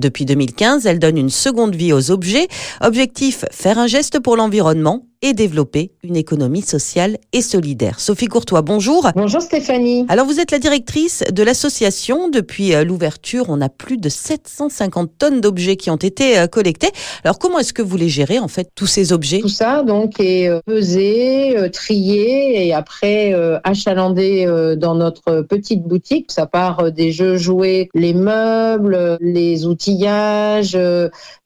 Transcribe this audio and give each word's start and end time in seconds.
Depuis 0.00 0.26
2015, 0.26 0.86
elle 0.86 1.00
donne 1.00 1.18
une 1.18 1.28
seconde 1.28 1.74
vie 1.74 1.92
aux 1.92 2.12
objets. 2.12 2.46
Objectif, 2.80 3.44
faire 3.50 3.78
un 3.78 3.88
geste 3.88 4.20
pour 4.20 4.36
l'environnement 4.36 5.08
et 5.22 5.34
développer 5.34 5.90
une 6.04 6.16
économie 6.16 6.62
sociale 6.62 7.18
et 7.32 7.42
solidaire. 7.42 7.98
Sophie 7.98 8.26
Courtois, 8.26 8.62
bonjour. 8.62 9.08
Bonjour 9.16 9.42
Stéphanie. 9.42 10.06
Alors 10.08 10.26
vous 10.26 10.38
êtes 10.38 10.52
la 10.52 10.60
directrice 10.60 11.24
de 11.30 11.42
l'association. 11.42 12.28
Depuis 12.28 12.72
euh, 12.74 12.84
l'ouverture, 12.84 13.46
on 13.48 13.60
a 13.60 13.68
plus 13.68 13.96
de 13.96 14.08
750 14.08 15.10
tonnes 15.18 15.40
d'objets 15.40 15.76
qui 15.76 15.90
ont 15.90 15.96
été 15.96 16.38
euh, 16.38 16.46
collectés. 16.46 16.90
Alors 17.24 17.38
comment 17.38 17.58
est-ce 17.58 17.72
que 17.72 17.82
vous 17.82 17.96
les 17.96 18.08
gérez 18.08 18.38
en 18.38 18.46
fait 18.46 18.70
tous 18.74 18.86
ces 18.86 19.12
objets? 19.12 19.40
Tout 19.40 19.48
ça 19.48 19.82
donc 19.82 20.20
est 20.20 20.48
euh, 20.48 20.60
pesé, 20.64 21.56
trié 21.72 22.66
et 22.66 22.72
après 22.72 23.34
achalandé 23.64 24.46
dans 24.76 24.94
notre 24.94 25.42
petite 25.42 25.82
boutique. 25.82 26.30
Ça 26.30 26.46
part 26.46 26.92
des 26.92 27.12
jeux 27.12 27.36
jouets, 27.36 27.88
les 27.94 28.14
meubles, 28.14 29.18
les 29.20 29.66
outillages, 29.66 30.78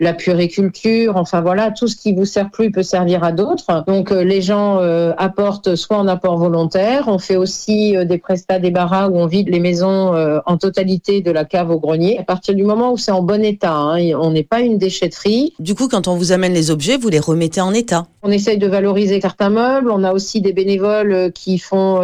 la 0.00 0.14
puériculture, 0.14 1.16
enfin 1.16 1.40
voilà, 1.40 1.70
tout 1.70 1.88
ce 1.88 1.96
qui 1.96 2.12
vous 2.14 2.24
sert 2.24 2.50
plus 2.50 2.70
peut 2.70 2.82
servir 2.82 3.24
à 3.24 3.32
d'autres. 3.32 3.61
Donc 3.86 4.12
euh, 4.12 4.22
les 4.24 4.42
gens 4.42 4.78
euh, 4.80 5.12
apportent 5.16 5.74
soit 5.76 5.96
en 5.96 6.08
apport 6.08 6.38
volontaire, 6.38 7.04
on 7.08 7.18
fait 7.18 7.36
aussi 7.36 7.96
euh, 7.96 8.04
des 8.04 8.18
prestats 8.18 8.58
débarras 8.58 9.08
où 9.08 9.16
on 9.16 9.26
vide 9.26 9.48
les 9.48 9.60
maisons 9.60 10.12
en 10.46 10.56
totalité 10.56 11.20
de 11.20 11.30
la 11.30 11.44
cave 11.44 11.70
au 11.70 11.78
grenier. 11.78 12.18
À 12.18 12.22
partir 12.22 12.54
du 12.54 12.64
moment 12.64 12.92
où 12.92 12.96
c'est 12.96 13.10
en 13.10 13.22
bon 13.22 13.44
état, 13.44 13.74
hein, 13.74 13.98
on 14.20 14.30
n'est 14.30 14.42
pas 14.42 14.60
une 14.60 14.78
déchetterie. 14.78 15.54
Du 15.58 15.74
coup, 15.74 15.88
quand 15.88 16.08
on 16.08 16.16
vous 16.16 16.32
amène 16.32 16.52
les 16.52 16.70
objets, 16.70 16.96
vous 16.96 17.08
les 17.08 17.18
remettez 17.18 17.60
en 17.60 17.72
état. 17.72 18.06
On 18.22 18.30
essaye 18.30 18.58
de 18.58 18.66
valoriser 18.66 19.20
certains 19.20 19.50
meubles. 19.50 19.90
On 19.90 20.04
a 20.04 20.12
aussi 20.12 20.40
des 20.40 20.52
bénévoles 20.52 21.32
qui 21.32 21.58
font 21.58 22.00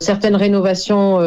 certaines 0.00 0.36
rénovations 0.36 1.18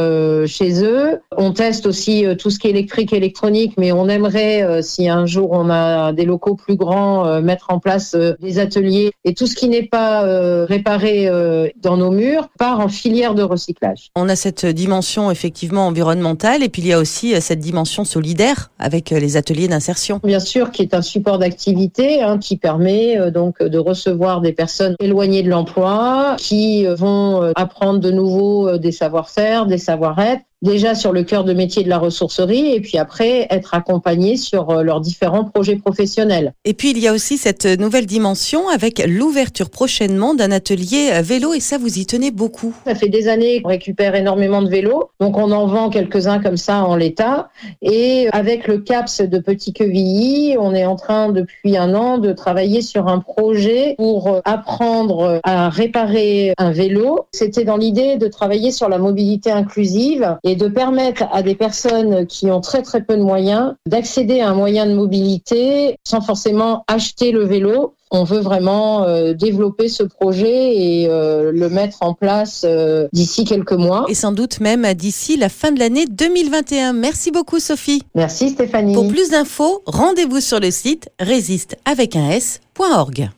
chez 0.46 0.84
eux. 0.84 1.20
On 1.38 1.52
teste 1.52 1.86
aussi 1.86 2.26
tout 2.40 2.50
ce 2.50 2.60
qui 2.60 2.68
est 2.68 2.72
électrique 2.72 3.14
et 3.14 3.18
électronique, 3.18 3.74
mais 3.78 3.92
on 3.92 4.08
aimerait, 4.08 4.82
si 4.82 5.10
un 5.10 5.26
jour 5.26 5.52
on 5.52 5.70
a 5.70 6.14
des 6.14 6.26
locaux 6.26 6.56
plus 6.56 6.76
grands, 6.76 7.42
mettre 7.42 7.68
en 7.70 7.80
place 7.80 8.16
des 8.16 8.60
ateliers 8.60 9.12
et 9.26 9.34
tout 9.34 9.48
ce 9.48 9.56
qui 9.56 9.70
n'est 9.70 9.84
pas 9.84 10.26
euh, 10.26 10.66
réparé 10.66 11.28
euh, 11.28 11.68
dans 11.82 11.98
nos 11.98 12.12
murs 12.12 12.50
part 12.58 12.80
en 12.80 12.88
filière 12.88 13.36
de 13.36 13.44
recyclage. 13.44 14.10
On 14.16 14.30
a 14.30 14.36
cette 14.36 14.66
dimension 14.66 15.32
effectivement 15.32 15.88
environnementale 15.88 16.64
et 16.64 16.70
puis 16.70 16.82
il 16.82 16.88
y 16.88 16.94
a 16.94 17.00
aussi 17.00 17.34
euh, 17.34 17.40
cette 17.40 17.60
dimension 17.60 18.06
solidaire 18.06 18.72
avec 18.80 19.10
les 19.12 19.38
ateliers 19.38 19.68
d'insertion. 19.68 20.20
Bien 20.24 20.40
sûr, 20.40 20.72
qui 20.72 20.82
est 20.82 20.94
un 20.94 21.02
support 21.02 21.38
d'activité 21.38 22.22
hein, 22.22 22.38
qui 22.38 22.58
permet 22.58 23.32
donc 23.32 23.62
de 23.62 23.78
recevoir 23.78 24.42
des 24.42 24.54
personnes 24.54 24.96
éloignées 25.00 25.44
de 25.44 25.50
l'emploi 25.50 26.36
qui 26.38 26.86
vont 26.86 27.52
apprendre 27.56 28.00
de 28.00 28.12
nouveau 28.12 28.78
des 28.78 28.92
savoir-faire, 28.92 29.66
des 29.66 29.78
savoir-être 29.78 30.44
déjà 30.64 30.96
sur 30.96 31.12
le 31.12 31.24
cœur 31.24 31.44
de 31.44 31.54
métier 31.54 31.84
de 31.84 31.90
la 31.90 32.00
ressourcerie 32.00 32.74
et 32.74 32.80
puis 32.80 32.98
après 32.98 33.48
être 33.50 33.74
accompagné 33.76 34.38
sur 34.38 34.70
euh, 34.70 34.82
leurs 34.82 35.02
différents 35.02 35.44
projets 35.44 35.76
professionnels. 35.76 36.54
Et 36.66 36.74
puis 36.74 36.92
il 36.92 37.00
y 37.00 37.08
a 37.08 37.14
aussi 37.14 37.38
cette 37.38 37.66
nouvelle 37.66 38.06
dimension 38.06 38.70
avec 38.70 39.04
l'ouverture 39.06 39.70
prochainement 39.70 40.34
d'un 40.34 40.52
atelier 40.52 41.12
vélo 41.22 41.54
et 41.54 41.60
ça 41.60 41.78
vous 41.78 42.00
y 42.00 42.06
tenez 42.06 42.32
beaucoup. 42.32 42.74
Ça 42.88 42.96
fait 42.96 43.10
des 43.10 43.28
années 43.28 43.62
qu'on 43.62 43.70
récupère 43.70 44.16
énormément 44.16 44.62
de 44.62 44.70
vélos, 44.70 45.10
donc 45.20 45.38
on 45.38 45.52
en 45.52 45.68
vend 45.68 45.90
quelques-uns 45.90 46.40
comme 46.40 46.58
ça 46.58 46.84
en 46.86 46.96
l'état 46.96 47.50
et 47.82 48.30
avec 48.32 48.68
le 48.68 48.80
CAPS 48.80 49.22
de 49.22 49.40
Petit 49.40 49.74
Quevilly, 49.74 50.56
on 50.58 50.74
est 50.74 50.86
en 50.86 50.96
train 50.96 51.30
depuis 51.30 51.78
un 51.78 51.94
an 51.94 52.18
de 52.18 52.32
travailler 52.32 52.82
sur 52.82 53.08
un 53.08 53.20
projet 53.20 53.96
pour 53.98 54.28
euh, 54.28 54.42
apprendre 54.46 55.42
à 55.44 55.70
réparer 55.70 56.54
un 56.58 56.72
vélo. 56.72 57.28
C'était 57.32 57.66
dans 57.66 57.78
l'idée 57.78 58.16
de 58.16 58.28
travailler 58.28 58.72
sur 58.72 58.88
la 58.88 58.98
mobilité 58.98 59.52
inclusive 59.52 60.38
et 60.44 60.53
et 60.54 60.56
de 60.56 60.68
permettre 60.68 61.24
à 61.32 61.42
des 61.42 61.56
personnes 61.56 62.28
qui 62.28 62.52
ont 62.52 62.62
très 62.62 62.84
très 62.84 63.02
peu 63.02 63.18
de 63.18 63.24
moyens 63.24 63.74
d'accéder 63.88 64.40
à 64.40 64.50
un 64.50 64.54
moyen 64.54 64.86
de 64.86 64.94
mobilité 64.94 65.96
sans 66.04 66.22
forcément 66.22 66.84
acheter 66.88 67.32
le 67.32 67.44
vélo. 67.44 67.96
On 68.12 68.24
veut 68.24 68.42
vraiment 68.42 69.02
euh, 69.02 69.34
développer 69.34 69.90
ce 69.90 70.04
projet 70.04 70.76
et 70.76 71.08
euh, 71.10 71.52
le 71.52 71.70
mettre 71.70 71.98
en 72.02 72.14
place 72.14 72.62
euh, 72.66 73.08
d'ici 73.14 73.46
quelques 73.46 73.74
mois. 73.74 74.06
Et 74.10 74.14
sans 74.14 74.32
doute 74.32 74.60
même 74.60 74.86
d'ici 74.94 75.38
la 75.38 75.50
fin 75.50 75.72
de 75.72 75.80
l'année 75.80 76.06
2021. 76.06 76.94
Merci 76.94 77.32
beaucoup 77.32 77.60
Sophie. 77.60 78.04
Merci 78.14 78.52
Stéphanie. 78.52 78.94
Pour 78.94 79.08
plus 79.08 79.32
d'infos, 79.32 79.82
rendez-vous 79.88 80.40
sur 80.40 80.60
le 80.60 80.70
site 80.70 81.10
résiste 81.20 81.78
avec 81.86 82.16
un 82.16 82.30
s.org. 82.30 83.32